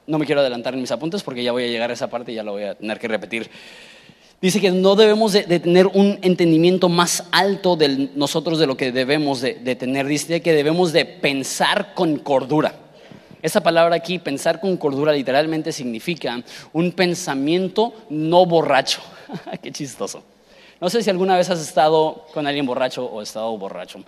[0.05, 2.33] no me quiero adelantar en mis apuntes porque ya voy a llegar a esa parte
[2.33, 3.49] y ya lo voy a tener que repetir.
[4.41, 8.91] Dice que no debemos de, tener un entendimiento más alto de nosotros de lo que
[8.91, 10.07] debemos de, de tener.
[10.07, 12.90] Dice que debemos de pensar con cordura.
[13.41, 16.41] Esa palabra aquí, pensar con cordura, literalmente significa
[16.73, 19.01] un pensamiento no borracho.
[19.61, 20.23] Qué chistoso.
[20.79, 24.03] No sé si alguna vez has estado con alguien borracho o estado borracho.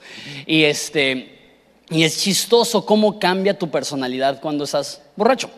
[0.46, 5.50] Y, este, y es chistoso cómo cambia tu personalidad cuando estás borracho.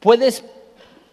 [0.00, 0.42] Puedes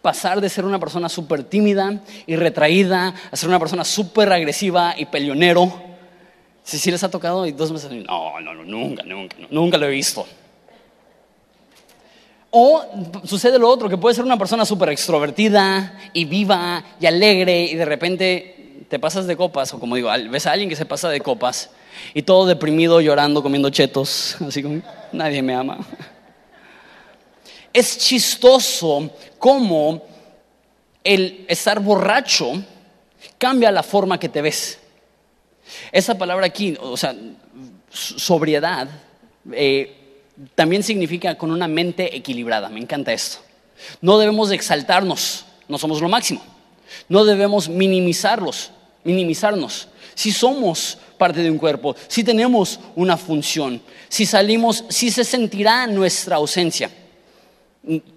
[0.01, 4.95] pasar de ser una persona súper tímida y retraída a ser una persona súper agresiva
[4.97, 5.71] y peleonero.
[6.63, 9.87] Si sí, les ha tocado y dos meses, no, no, no, nunca, nunca, nunca lo
[9.87, 10.25] he visto.
[12.55, 12.85] O
[13.23, 17.73] sucede lo otro, que puede ser una persona súper extrovertida y viva y alegre y
[17.73, 21.09] de repente te pasas de copas, o como digo, ves a alguien que se pasa
[21.09, 21.71] de copas
[22.13, 25.79] y todo deprimido, llorando, comiendo chetos, así como nadie me ama.
[27.73, 30.03] Es chistoso cómo
[31.03, 32.53] el estar borracho
[33.39, 34.77] cambia la forma que te ves.
[35.91, 37.15] Esa palabra aquí, o sea,
[37.89, 38.87] sobriedad,
[39.53, 40.02] eh,
[40.55, 42.69] también significa con una mente equilibrada.
[42.69, 43.39] Me encanta esto.
[44.01, 46.43] No debemos exaltarnos, no somos lo máximo.
[47.09, 48.71] No debemos minimizarlos,
[49.03, 49.87] minimizarnos.
[50.15, 55.87] Si somos parte de un cuerpo, si tenemos una función, si salimos, si se sentirá
[55.87, 56.91] nuestra ausencia.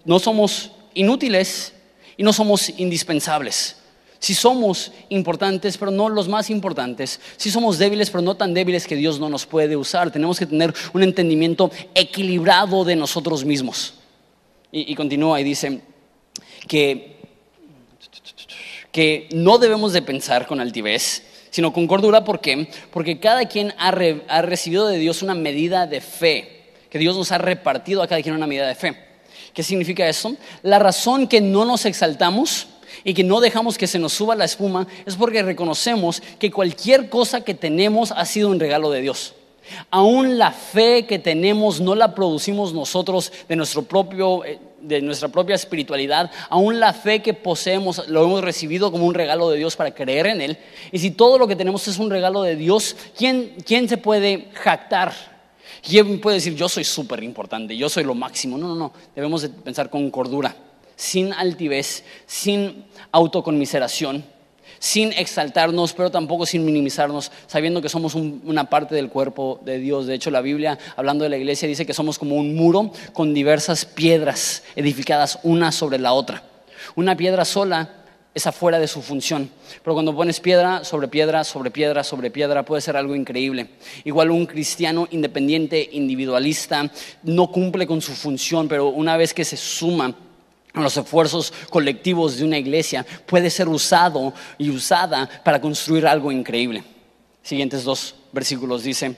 [0.04, 1.72] No somos inútiles
[2.16, 3.76] y no somos indispensables
[4.26, 8.84] si somos importantes, pero no los más importantes, si somos débiles, pero no tan débiles
[8.84, 13.94] que Dios no nos puede usar, tenemos que tener un entendimiento equilibrado de nosotros mismos.
[14.72, 15.80] Y, continúa y dice
[16.66, 17.18] que,
[18.90, 22.24] que no debemos de pensar con altivez, sino con cordura.
[22.24, 22.68] ¿Por qué?
[22.90, 23.94] Porque cada quien ha,
[24.26, 28.20] ha recibido de Dios una medida de fe, que Dios nos ha repartido a cada
[28.22, 28.96] quien una medida de fe.
[29.54, 30.36] ¿Qué significa eso?
[30.64, 32.66] La razón que no nos exaltamos,
[33.04, 37.08] y que no dejamos que se nos suba la espuma es porque reconocemos que cualquier
[37.08, 39.34] cosa que tenemos ha sido un regalo de Dios.
[39.90, 45.28] Aún la fe que tenemos no la producimos nosotros de, nuestro propio, eh, de nuestra
[45.28, 46.30] propia espiritualidad.
[46.48, 50.26] Aún la fe que poseemos lo hemos recibido como un regalo de Dios para creer
[50.26, 50.58] en Él.
[50.92, 54.48] Y si todo lo que tenemos es un regalo de Dios, ¿quién, quién se puede
[54.54, 55.12] jactar?
[55.82, 58.56] ¿Quién puede decir yo soy súper importante, yo soy lo máximo?
[58.58, 58.92] No, no, no.
[59.14, 60.54] Debemos de pensar con cordura
[60.96, 64.24] sin altivez, sin autoconmiseración,
[64.78, 70.06] sin exaltarnos, pero tampoco sin minimizarnos, sabiendo que somos una parte del cuerpo de Dios.
[70.06, 73.34] De hecho, la Biblia, hablando de la iglesia, dice que somos como un muro con
[73.34, 76.42] diversas piedras edificadas una sobre la otra.
[76.94, 77.90] Una piedra sola
[78.34, 79.48] es afuera de su función.
[79.82, 83.68] Pero cuando pones piedra sobre piedra, sobre piedra, sobre piedra, puede ser algo increíble.
[84.04, 86.90] Igual un cristiano independiente, individualista,
[87.22, 90.14] no cumple con su función, pero una vez que se suma
[90.82, 96.84] los esfuerzos colectivos de una iglesia, puede ser usado y usada para construir algo increíble.
[97.42, 99.16] Siguientes dos versículos dice,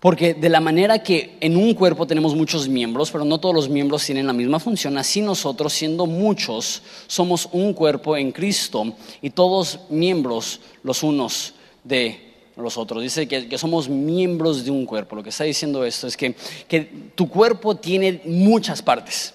[0.00, 3.68] porque de la manera que en un cuerpo tenemos muchos miembros, pero no todos los
[3.68, 9.30] miembros tienen la misma función, así nosotros, siendo muchos, somos un cuerpo en Cristo y
[9.30, 12.25] todos miembros los unos de
[12.56, 13.02] los otros.
[13.02, 15.16] Dice que, somos miembros de un cuerpo.
[15.16, 16.34] Lo que está diciendo esto es que,
[16.68, 16.80] que
[17.14, 19.34] tu cuerpo tiene muchas partes,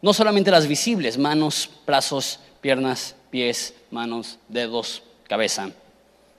[0.00, 5.70] no solamente las visibles, manos, brazos, piernas, pies, manos, dedos, cabeza,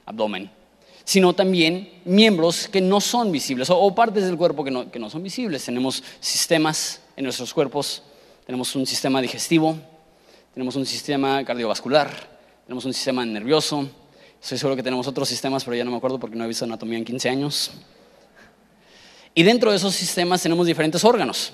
[0.06, 0.50] abdomen
[1.04, 5.10] sino también miembros que no son visibles o, partes del cuerpo que no, que no
[5.10, 5.66] son visibles.
[5.66, 8.04] Tenemos sistemas en nuestros cuerpos,
[8.46, 9.78] tenemos un sistema digestivo,
[10.54, 12.10] tenemos un sistema cardiovascular,
[12.66, 13.90] tenemos un sistema nervioso.
[14.44, 16.66] Estoy seguro que tenemos otros sistemas, pero ya no me acuerdo porque no he visto
[16.66, 17.72] anatomía en 15 años.
[19.34, 21.54] Y dentro de esos sistemas tenemos diferentes órganos.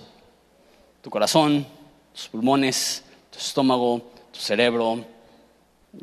[1.04, 1.67] Tu corazón,
[2.12, 5.06] tus pulmones, tu estómago, tu cerebro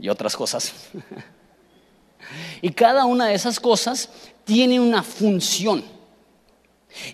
[0.00, 0.72] y otras cosas.
[2.60, 4.08] Y cada una de esas cosas
[4.44, 5.84] tiene una función.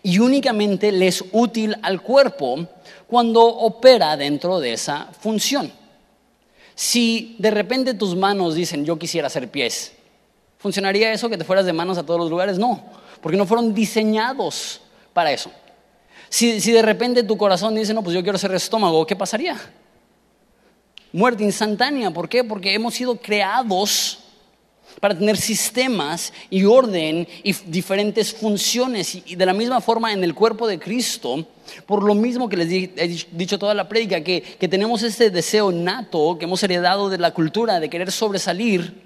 [0.03, 2.67] Y únicamente le es útil al cuerpo
[3.07, 5.71] cuando opera dentro de esa función.
[6.83, 9.93] Si de repente tus manos dicen, yo quisiera hacer pies,
[10.59, 12.59] ¿funcionaría eso que te fueras de manos a todos los lugares?
[12.59, 12.83] No,
[13.21, 14.81] porque no fueron diseñados
[15.13, 15.53] para eso.
[16.29, 19.57] Si, si de repente tu corazón dice, no, pues yo quiero ser estómago, ¿qué pasaría?
[21.13, 22.11] Muerte instantánea.
[22.11, 22.43] ¿Por qué?
[22.43, 24.19] Porque hemos sido creados
[25.01, 29.15] para tener sistemas y orden y diferentes funciones.
[29.27, 31.47] Y de la misma forma en el cuerpo de Cristo,
[31.87, 35.73] por lo mismo que les he dicho toda la prédica, que, que tenemos este deseo
[35.73, 39.03] nato que hemos heredado de la cultura de querer sobresalir,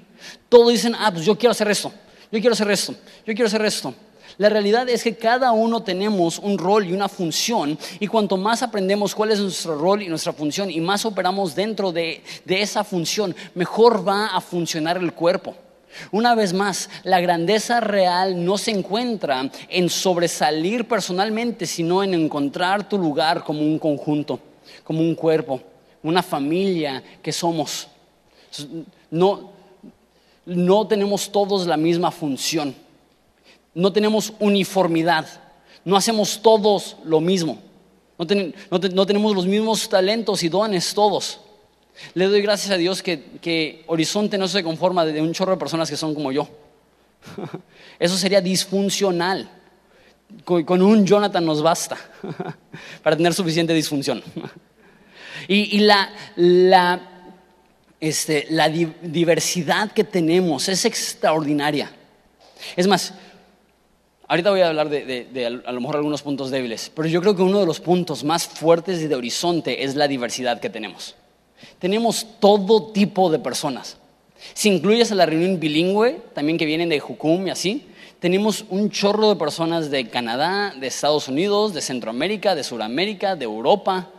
[0.48, 1.92] todos dicen, ah, pues yo quiero hacer esto,
[2.32, 3.94] yo quiero hacer esto, yo quiero hacer esto.
[4.38, 8.62] La realidad es que cada uno tenemos un rol y una función y cuanto más
[8.62, 12.84] aprendemos cuál es nuestro rol y nuestra función y más operamos dentro de, de esa
[12.84, 15.54] función, mejor va a funcionar el cuerpo.
[16.10, 22.88] Una vez más, la grandeza real no se encuentra en sobresalir personalmente, sino en encontrar
[22.88, 24.38] tu lugar como un conjunto,
[24.84, 25.60] como un cuerpo,
[26.02, 27.88] una familia que somos.
[29.10, 32.74] No, tenemos todos la misma función,
[33.74, 35.26] no tenemos uniformidad,
[35.84, 37.58] no hacemos todos lo mismo,
[38.18, 41.40] no tenemos los mismos talentos y dones todos.
[42.14, 45.90] Le doy gracias a Dios que, Horizonte no se conforma de un chorro de personas
[45.90, 46.48] que son como yo.
[47.98, 49.50] Eso sería disfuncional.
[50.44, 51.96] Con, un Jonathan nos basta
[53.02, 54.22] para tener suficiente disfunción.
[55.48, 56.10] Y, la,
[58.00, 58.48] este,
[59.02, 61.92] diversidad que tenemos es extraordinaria.
[62.74, 63.14] Es más,
[64.26, 67.36] ahorita voy a hablar de, de, a lo mejor algunos puntos débiles, pero yo creo
[67.36, 71.14] que uno de los puntos más fuertes de Horizonte es la diversidad que tenemos.
[71.78, 73.96] Tenemos todo tipo de personas.
[74.54, 77.86] Si incluyes a la reunión bilingüe, también que vienen de Jucum y así,
[78.20, 83.44] tenemos un chorro de personas de Canadá, de Estados Unidos, de Centroamérica, de Sudamérica, de
[83.44, 84.10] Europa,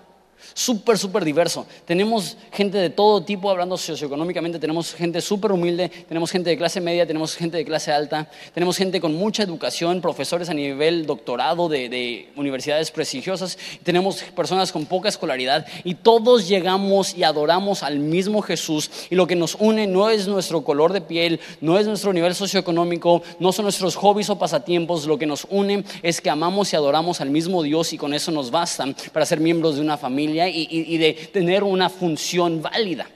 [0.54, 1.66] súper, súper diverso.
[1.86, 6.82] Tenemos gente de todo tipo, hablando socioeconómicamente, tenemos gente súper humilde, tenemos gente de clase
[6.82, 11.70] media, tenemos gente de clase alta, tenemos gente con mucha educación, profesores a nivel doctorado
[11.70, 18.00] de, de universidades prestigiosas, tenemos personas con poca escolaridad y todos llegamos y adoramos al
[18.00, 21.88] mismo Jesús y lo que nos une no es nuestro color de piel, no es
[21.88, 26.30] nuestro nivel socioeconómico, no son nuestros hobbies o pasatiempos, lo que nos une es que
[26.30, 29.82] amamos y adoramos al mismo Dios y con eso nos basta para ser miembros de
[29.82, 33.08] una familia y, de tener una función válida.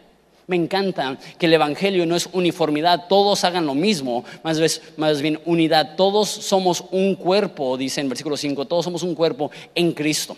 [0.47, 5.39] Me encanta que el Evangelio no es uniformidad, todos hagan lo mismo, más, más bien
[5.45, 5.95] unidad.
[5.95, 10.36] Todos somos un cuerpo, dice en versículo 5, todos somos un cuerpo en Cristo.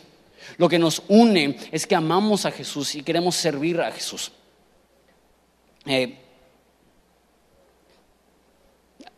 [0.57, 4.31] Lo que nos une es que amamos a Jesús y queremos servir a Jesús.
[5.85, 6.15] Eh,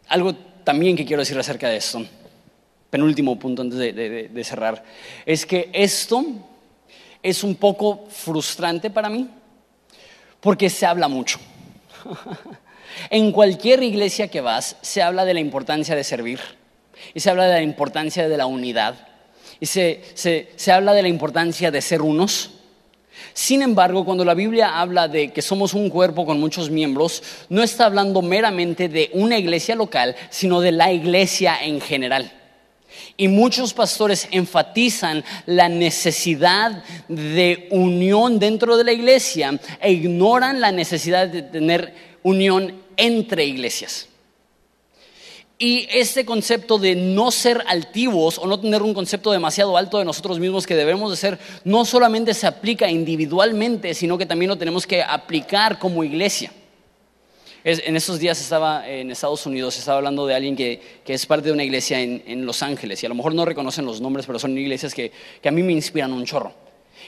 [0.07, 2.05] algo también que quiero decir acerca de esto,
[2.89, 4.83] penúltimo punto antes de cerrar,
[5.25, 6.25] es que esto
[7.25, 9.27] es un poco frustrante para mí
[10.39, 11.39] porque se habla mucho.
[13.09, 16.39] en cualquier iglesia que vas se habla de la importancia de servir
[17.15, 19.07] y se habla de la importancia de la unidad
[19.59, 22.51] y se, se habla de la importancia de ser unos.
[23.33, 27.63] Sin embargo, cuando la Biblia habla de que somos un cuerpo con muchos miembros, no
[27.63, 32.31] está hablando meramente de una iglesia local, sino de la iglesia en general.
[33.17, 40.71] Y muchos pastores enfatizan la necesidad de unión dentro de la iglesia e ignoran la
[40.71, 44.08] necesidad de tener unión entre iglesias.
[45.58, 50.05] Y este concepto de no ser altivos o no tener un concepto demasiado alto de
[50.05, 54.58] nosotros mismos que debemos de ser, no solamente se aplica individualmente, sino que también lo
[54.58, 56.51] tenemos que aplicar como iglesia.
[57.65, 61.51] En estos días estaba en Estados Unidos, estaba hablando de alguien que, es parte de
[61.51, 64.56] una iglesia en, Los Ángeles, y a lo mejor no reconocen los nombres, pero son
[64.56, 65.12] iglesias que,
[65.43, 66.54] a mí me inspiran un chorro.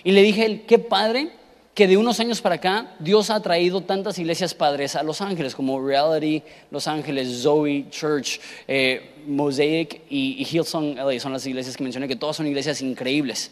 [0.03, 1.29] Y le dije, qué padre
[1.75, 5.53] que de unos años para acá Dios ha traído tantas iglesias padres a Los Ángeles,
[5.53, 6.41] como Reality
[6.71, 12.15] Los Ángeles, Zoe Church, eh, Mosaic y, Hillsong LA, son las iglesias que mencioné, que
[12.15, 13.51] todas son iglesias increíbles.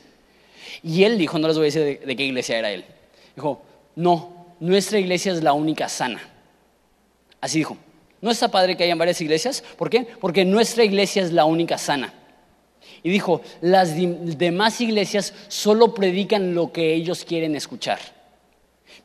[0.81, 2.83] Y él dijo, no les voy a decir de, qué iglesia era él,
[3.35, 3.61] dijo,
[3.95, 6.31] no, nuestra iglesia es la única sana.
[7.45, 7.77] Así dijo,
[8.21, 10.07] no está padre que hayan varias iglesias, ¿por qué?
[10.19, 12.11] Porque nuestra iglesia es la única sana.
[13.03, 17.99] Y dijo, las demás iglesias solo predican lo que ellos quieren escuchar.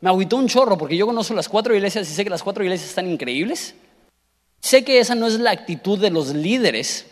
[0.01, 2.65] Me agüitó un chorro porque yo conozco las cuatro iglesias y sé que las cuatro
[2.65, 3.75] iglesias están increíbles.
[4.59, 7.05] Sé que esa no es la actitud de los líderes,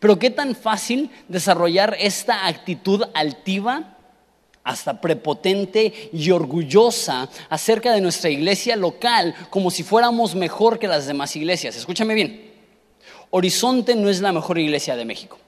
[0.00, 3.95] pero qué tan fácil desarrollar esta actitud altiva,
[4.66, 11.06] hasta prepotente y orgullosa acerca de nuestra iglesia local, como si fuéramos mejor que las
[11.06, 11.76] demás iglesias.
[11.76, 12.52] Escúchame bien,
[13.30, 15.38] Horizonte no es la mejor iglesia de México.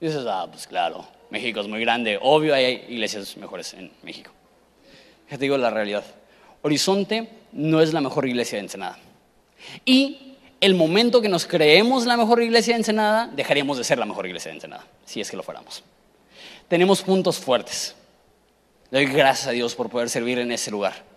[0.00, 4.30] dices, ah, pues claro, México es muy grande, obvio hay iglesias mejores en México.
[5.28, 6.04] Ya te digo la realidad.
[6.62, 8.98] Horizonte no es la mejor iglesia de Ensenada.
[9.84, 14.06] Y el momento que nos creemos la mejor iglesia de Ensenada, dejaríamos de ser la
[14.06, 15.82] mejor iglesia de Ensenada, si es que lo fuéramos.
[16.68, 17.96] Tenemos puntos fuertes.
[18.90, 21.10] Doy gracias a Dios por poder servir en ese lugar.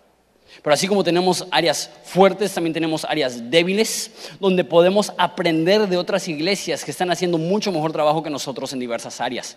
[0.62, 6.28] Pero así como tenemos áreas fuertes, también tenemos áreas débiles, donde podemos aprender de otras
[6.28, 9.56] iglesias que están haciendo mucho mejor trabajo que nosotros en diversas áreas.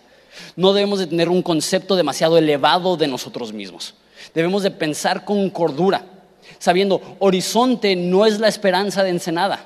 [0.56, 3.94] No debemos de tener un concepto demasiado elevado de nosotros mismos.
[4.34, 6.04] Debemos de pensar con cordura,
[6.58, 9.64] sabiendo, horizonte no es la esperanza de Ensenada.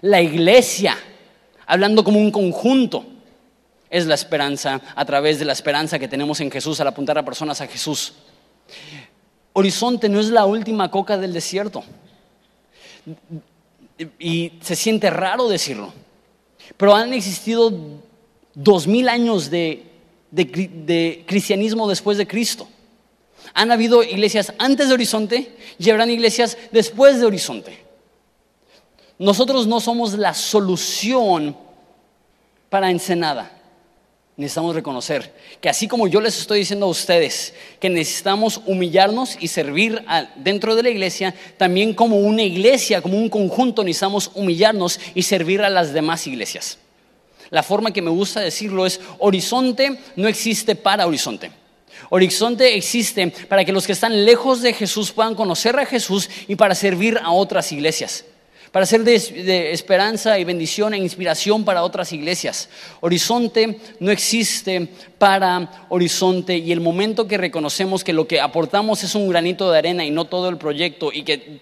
[0.00, 0.96] La iglesia,
[1.66, 3.04] hablando como un conjunto,
[3.94, 7.24] es la esperanza a través de la esperanza que tenemos en Jesús al apuntar a
[7.24, 8.12] personas a Jesús.
[9.52, 11.84] Horizonte no es la última coca del desierto.
[14.18, 15.92] Y se siente raro decirlo,
[16.76, 17.72] pero han existido
[18.52, 19.86] dos mil años de,
[20.32, 22.66] de cristianismo después de Cristo.
[23.54, 27.78] Han habido iglesias antes de Horizonte y iglesias después de Horizonte.
[29.20, 31.56] Nosotros no somos la solución
[32.68, 33.60] para Ensenada.
[34.36, 39.46] Necesitamos reconocer que así como yo les estoy diciendo a ustedes que necesitamos humillarnos y
[39.46, 40.04] servir
[40.36, 45.62] dentro de la iglesia, también como una iglesia, como un conjunto, necesitamos humillarnos y servir
[45.62, 46.78] a las demás iglesias.
[47.50, 51.52] La forma que me gusta decirlo es, horizonte no existe para horizonte.
[52.10, 56.56] Horizonte existe para que los que están lejos de Jesús puedan conocer a Jesús y
[56.56, 58.24] para servir a otras iglesias,
[58.74, 62.68] para ser de, esperanza y bendición e inspiración para otras iglesias.
[63.02, 69.14] Horizonte no existe para Horizonte y el momento que reconocemos que lo que aportamos es
[69.14, 71.60] un granito de arena y no todo el proyecto y que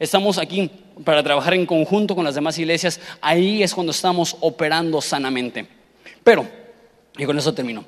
[0.00, 0.68] estamos aquí
[1.04, 5.64] para trabajar en conjunto con las demás iglesias, ahí es cuando estamos operando sanamente.
[6.24, 6.44] Pero,
[7.16, 7.84] y con eso termino,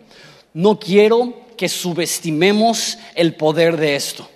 [0.55, 4.31] no quiero que subestimemos el poder de esto.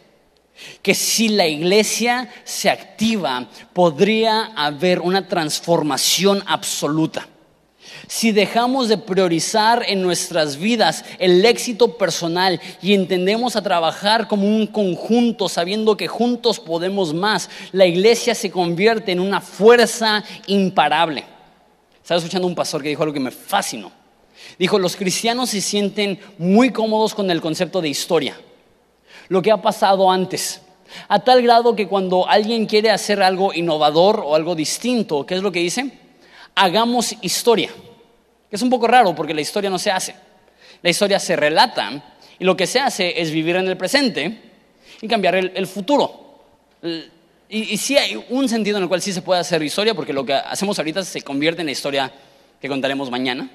[0.82, 7.28] Que si la iglesia se activa, podría haber una transformación absoluta.
[8.06, 14.46] Si dejamos de priorizar en nuestras vidas el éxito personal y entendemos a trabajar como
[14.46, 21.24] un conjunto, sabiendo que juntos podemos más, la iglesia se convierte en una fuerza imparable.
[22.02, 23.90] Estaba escuchando un pastor que dijo algo que me fascinó.
[24.58, 28.38] Dijo, los cristianos se sienten muy cómodos con el concepto de historia,
[29.28, 30.60] lo que ha pasado antes,
[31.08, 35.42] a tal grado que cuando alguien quiere hacer algo innovador o algo distinto, ¿qué es
[35.42, 35.90] lo que dice?
[36.54, 37.70] Hagamos historia.
[38.50, 40.14] Es un poco raro porque la historia no se hace.
[40.82, 44.40] La historia se relata y lo que se hace es vivir en el presente
[45.00, 46.42] y cambiar el, futuro.
[47.48, 50.12] Y, y sí hay un sentido en el cual sí se puede hacer historia porque
[50.12, 52.12] lo que hacemos ahorita se convierte en la historia
[52.60, 53.50] que contaremos mañana.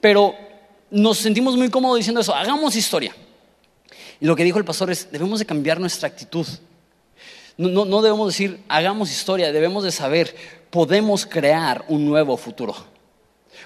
[0.00, 0.34] Pero
[0.90, 3.14] nos sentimos muy cómodos diciendo eso, hagamos historia.
[4.20, 6.46] Y lo que dijo el pastor es, debemos de cambiar nuestra actitud.
[7.56, 10.34] No, no, debemos decir, hagamos historia, debemos de saber,
[10.70, 12.74] podemos crear un nuevo futuro.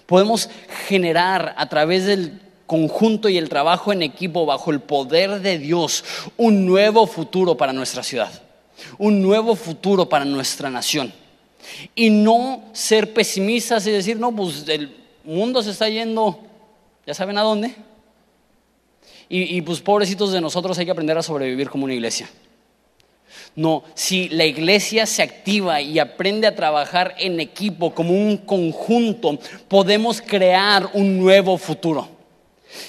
[0.07, 0.49] Podemos
[0.89, 6.05] generar a través del conjunto y el trabajo en equipo bajo el poder de Dios
[6.39, 8.33] un nuevo futuro para nuestra ciudad,
[8.97, 11.13] un nuevo futuro para nuestra nación.
[11.95, 16.41] Y no ser pesimistas y decir, no, pues el, mundo se está yendo,
[17.07, 17.75] ya saben a dónde.
[19.35, 22.29] Y, pues pobrecitos de nosotros hay que aprender a sobrevivir como una iglesia.
[23.57, 29.39] No, si la iglesia se activa y aprende a trabajar en equipo como un conjunto,
[29.69, 32.07] podemos crear un nuevo futuro.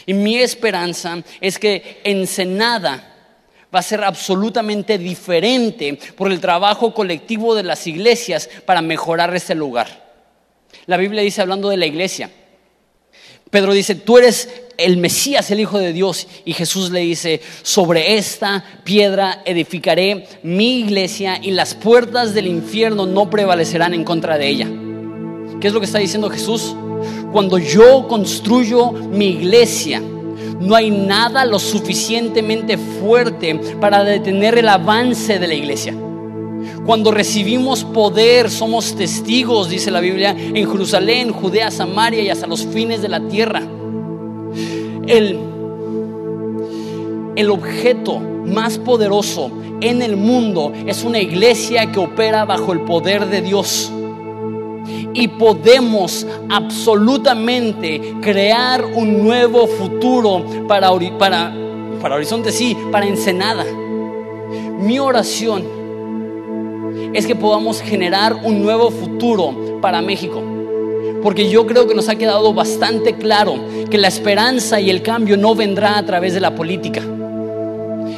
[0.05, 3.15] Y mi esperanza es que Ensenada
[3.73, 9.55] va a ser absolutamente diferente por el trabajo colectivo de las iglesias para mejorar este
[9.55, 10.11] lugar.
[10.87, 12.29] La Biblia dice hablando de la iglesia,
[13.53, 16.25] Pedro dice, tú eres el Mesías, el Hijo de Dios.
[16.43, 23.05] Y Jesús le dice, sobre esta piedra edificaré mi iglesia y las puertas del infierno
[23.05, 24.67] no prevalecerán en contra de ella.
[25.61, 26.75] ¿Qué es lo que está diciendo Jesús?
[27.31, 35.37] Cuando yo construyo mi iglesia, no hay nada lo suficientemente fuerte para detener el avance
[35.37, 35.93] de la iglesia.
[36.85, 42.65] Cuando recibimos poder, somos testigos, dice la Biblia, en Jerusalén, Judea, Samaria y hasta los
[42.65, 43.61] fines de la tierra.
[45.07, 45.39] El,
[47.37, 53.27] el objeto más poderoso en el mundo es una iglesia que opera bajo el poder
[53.27, 53.89] de Dios.
[55.13, 61.55] Y podemos absolutamente crear un nuevo futuro para, para,
[62.01, 63.63] para Horizonte, sí, para Ensenada.
[64.79, 65.82] Mi oración
[67.13, 70.41] es que podamos generar un nuevo futuro para México.
[71.21, 73.55] Porque yo creo que nos ha quedado bastante claro
[73.89, 77.01] que la esperanza y el cambio no vendrá a través de la política.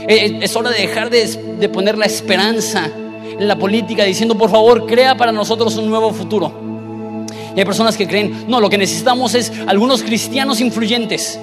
[0.08, 2.89] Eh, eh, es hora de dejar de, poner la esperanza
[3.39, 6.52] en la política diciendo, por favor, crea para nosotros un nuevo futuro.
[7.56, 11.39] Y hay personas que creen, no, lo que necesitamos es algunos cristianos influyentes.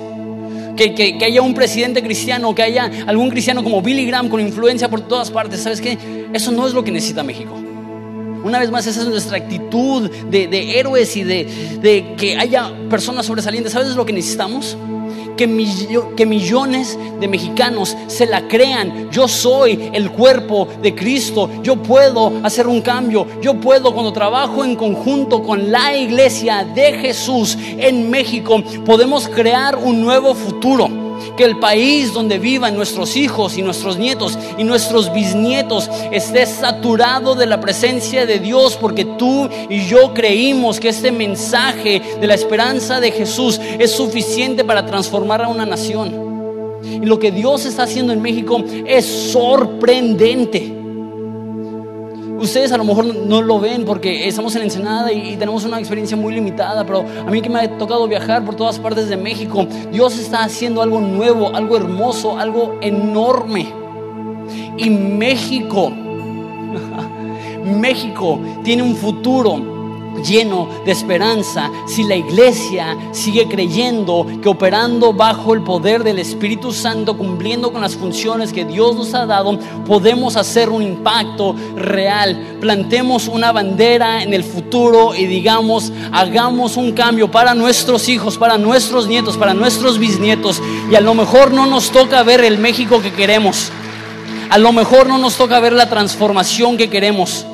[0.77, 4.89] Que, que, haya un presidente cristiano, que haya algún cristiano como Billy Graham con influencia
[4.89, 5.61] por todas partes.
[5.61, 5.99] ¿Sabes qué?
[6.33, 7.55] Eso no es lo que necesita México.
[8.45, 13.73] Una vez más, esa es nuestra actitud de, héroes y de, que haya personas sobresalientes.
[13.73, 14.77] ¿Sabes lo que necesitamos?
[15.37, 15.47] Que,
[16.17, 19.11] que, millones de mexicanos se la crean.
[19.11, 21.51] Yo soy el cuerpo de Cristo.
[21.63, 23.27] Yo puedo hacer un cambio.
[23.41, 29.77] Yo puedo, cuando trabajo en conjunto con la iglesia de Jesús en México, podemos crear
[29.77, 31.02] un nuevo futuro
[31.37, 37.35] que el país donde vivan nuestros hijos y nuestros nietos y nuestros bisnietos esté saturado
[37.35, 42.35] de la presencia de Dios, porque tú y yo creímos que este mensaje de la
[42.35, 46.33] esperanza de Jesús es suficiente para transformar a una nación.
[46.85, 50.72] Y lo que Dios está haciendo en México es sorprendente.
[52.43, 56.17] Ustedes a lo mejor no lo ven porque estamos en Ensenada y, tenemos una experiencia
[56.17, 59.65] muy limitada, pero a mí que me ha tocado viajar por todas partes de México,
[59.93, 63.73] Dios está haciendo algo nuevo, algo hermoso, algo enorme.
[64.77, 65.91] Y México,
[67.65, 69.82] México tiene un futuro
[70.23, 76.73] lleno de esperanza si la iglesia sigue creyendo que operando bajo el poder del Espíritu
[76.73, 82.57] Santo, cumpliendo con las funciones que Dios nos ha dado, podemos hacer un impacto real.
[82.61, 88.59] Plantemos una bandera en el futuro y digamos, hagamos un cambio para nuestros hijos, para
[88.59, 90.63] nuestros nietos, para nuestros bisnietos.
[90.91, 93.71] Y a lo mejor no nos toca ver el México que queremos.
[94.51, 97.47] A lo mejor no nos toca ver la transformación que queremos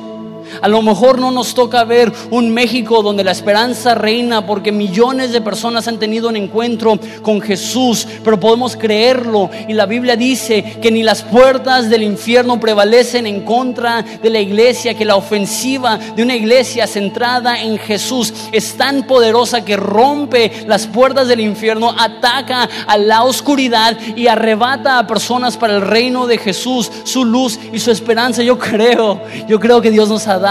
[0.61, 5.31] a lo mejor no nos toca ver un México donde la esperanza reina porque millones
[5.31, 9.49] de personas han tenido un encuentro con Jesús, pero podemos creerlo.
[9.67, 14.39] Y la Biblia dice que ni las puertas del infierno prevalecen en contra de la
[14.39, 20.65] iglesia, que la ofensiva de una iglesia centrada en Jesús es tan poderosa que rompe
[20.67, 26.27] las puertas del infierno, ataca a la oscuridad y arrebata a personas para el reino
[26.27, 28.43] de Jesús, su luz y su esperanza.
[28.43, 30.48] Yo creo, yo creo que Dios nos ha dado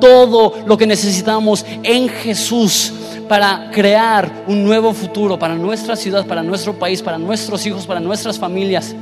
[0.00, 2.92] todo lo que necesitamos en Jesús
[3.28, 8.00] para crear un nuevo futuro para nuestra ciudad, para nuestro país, para nuestros hijos, para
[8.00, 8.94] nuestras familias.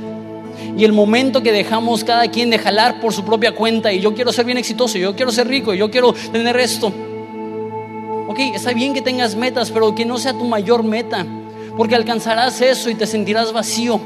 [0.77, 4.13] Y el momento que dejamos cada quien de jalar por su propia cuenta y yo
[4.13, 6.91] quiero ser bien exitoso, yo quiero ser rico, yo quiero tener esto.
[8.27, 11.25] Ok, está bien que tengas metas, pero que no sea tu mayor meta,
[11.77, 13.99] porque alcanzarás eso y te sentirás vacío.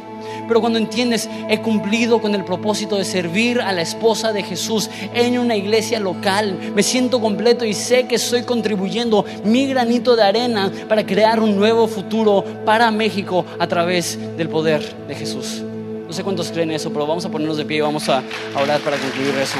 [0.48, 4.89] Pero cuando entiendes, he cumplido con el propósito de servir a la esposa de Jesús
[5.14, 10.24] en una iglesia local, me siento completo y sé que estoy contribuyendo mi granito de
[10.24, 15.64] arena para crear un nuevo futuro para México a través del poder de Jesús.
[16.08, 18.24] No sé cuántos creen eso, pero vamos a ponernos de pie y vamos a,
[18.56, 19.58] orar para concluir eso.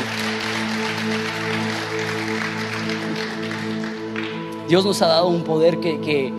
[4.70, 6.32] Dios nos ha dado un poder que, que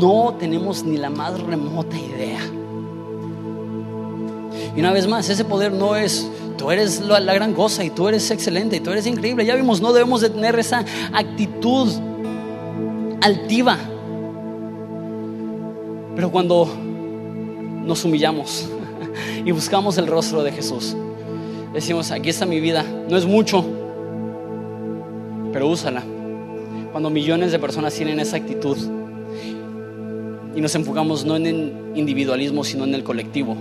[0.00, 2.40] no tenemos ni la más remota idea.
[4.74, 8.08] Y una vez más, ese poder no es, tú eres la, gran cosa y tú
[8.08, 9.44] eres excelente y tú eres increíble.
[9.44, 11.92] Ya vimos, no debemos de tener esa actitud
[13.20, 13.76] altiva.
[16.14, 16.68] Pero cuando
[17.84, 18.68] nos humillamos
[19.44, 20.96] y buscamos el rostro de Jesús,
[21.74, 23.64] decimos, aquí está mi vida, no es mucho,
[25.52, 26.02] pero úsala.
[26.92, 28.76] Cuando millones de personas tienen esa actitud
[30.54, 33.56] y nos enfocamos no en el individualismo, sino en el colectivo,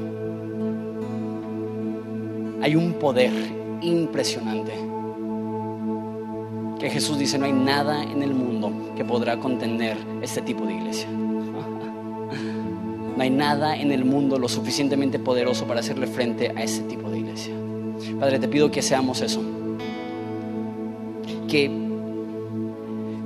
[2.61, 3.31] hay un poder
[3.81, 4.71] impresionante.
[6.79, 10.73] Que Jesús dice, no hay nada en el mundo que podrá contener este tipo de
[10.75, 11.07] iglesia.
[13.11, 17.09] No hay nada en el mundo lo suficientemente poderoso para hacerle frente a este tipo
[17.09, 17.53] de iglesia.
[18.19, 19.43] Padre, te pido que seamos eso.
[21.47, 21.69] Que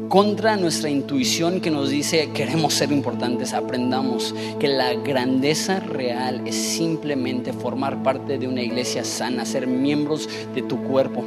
[0.10, 6.56] contra nuestra intuición que nos dice queremos ser importantes, aprendamos que la grandeza real es
[6.56, 11.26] simplemente formar parte de una iglesia sana, ser miembros de tu cuerpo,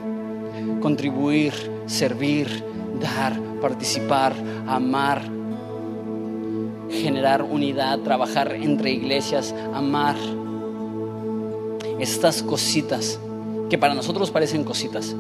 [0.81, 1.53] contribuir,
[1.87, 2.65] servir,
[3.01, 4.35] dar, participar,
[4.67, 5.23] amar,
[6.91, 10.17] generar unidad, trabajar entre iglesias, amar.
[11.99, 13.19] Estas cositas
[13.69, 15.15] que para nosotros parecen cositas,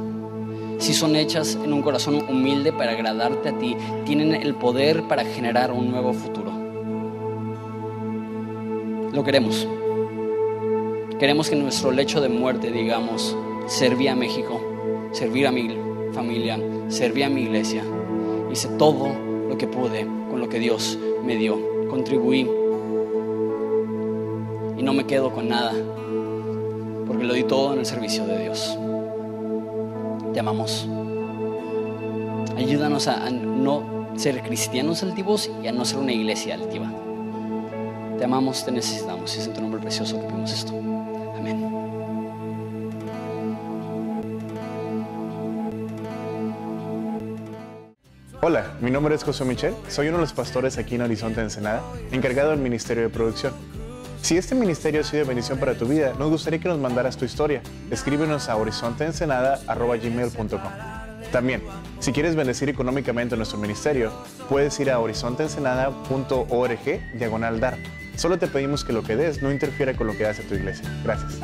[0.78, 5.24] si son hechas en un corazón humilde para agradarte a ti, tienen el poder para
[5.24, 6.52] generar un nuevo futuro.
[9.12, 9.66] Lo queremos.
[11.18, 14.60] Queremos que en nuestro lecho de muerte digamos, serví a México,
[15.10, 15.76] servir a mi
[16.12, 17.82] familia, serví a mi iglesia,
[18.52, 19.08] hice todo
[19.48, 21.58] lo que pude con lo que Dios me dio,
[21.90, 22.48] contribuí.
[24.76, 25.72] Y no me quedo con nada,
[27.08, 28.78] porque lo di todo en el servicio de Dios
[30.32, 30.88] te amamos.
[32.56, 36.92] Ayúdanos a, no ser cristianos altivos y a no ser una iglesia altiva.
[38.18, 39.36] Te amamos, te necesitamos.
[39.36, 40.72] Y es en tu nombre precioso que pedimos esto.
[41.36, 41.78] Amén.
[48.40, 51.82] Hola, mi nombre es José Michel, soy uno de los pastores aquí en Horizonte Ensenada,
[52.12, 53.52] encargado del Ministerio de Producción.
[54.22, 57.24] Si este ministerio ha sido bendición para tu vida, nos gustaría que nos mandaras tu
[57.24, 57.62] historia.
[57.90, 60.72] Escríbenos a horizonteensenada.gmail.com
[61.32, 61.62] También,
[62.00, 64.12] si quieres bendecir económicamente nuestro ministerio,
[64.48, 67.78] puedes ir a horizonteensenada.org diagonal dar.
[68.16, 70.84] Solo te pedimos que lo que des no interfiera con lo que hace tu iglesia.
[71.04, 71.40] Gracias.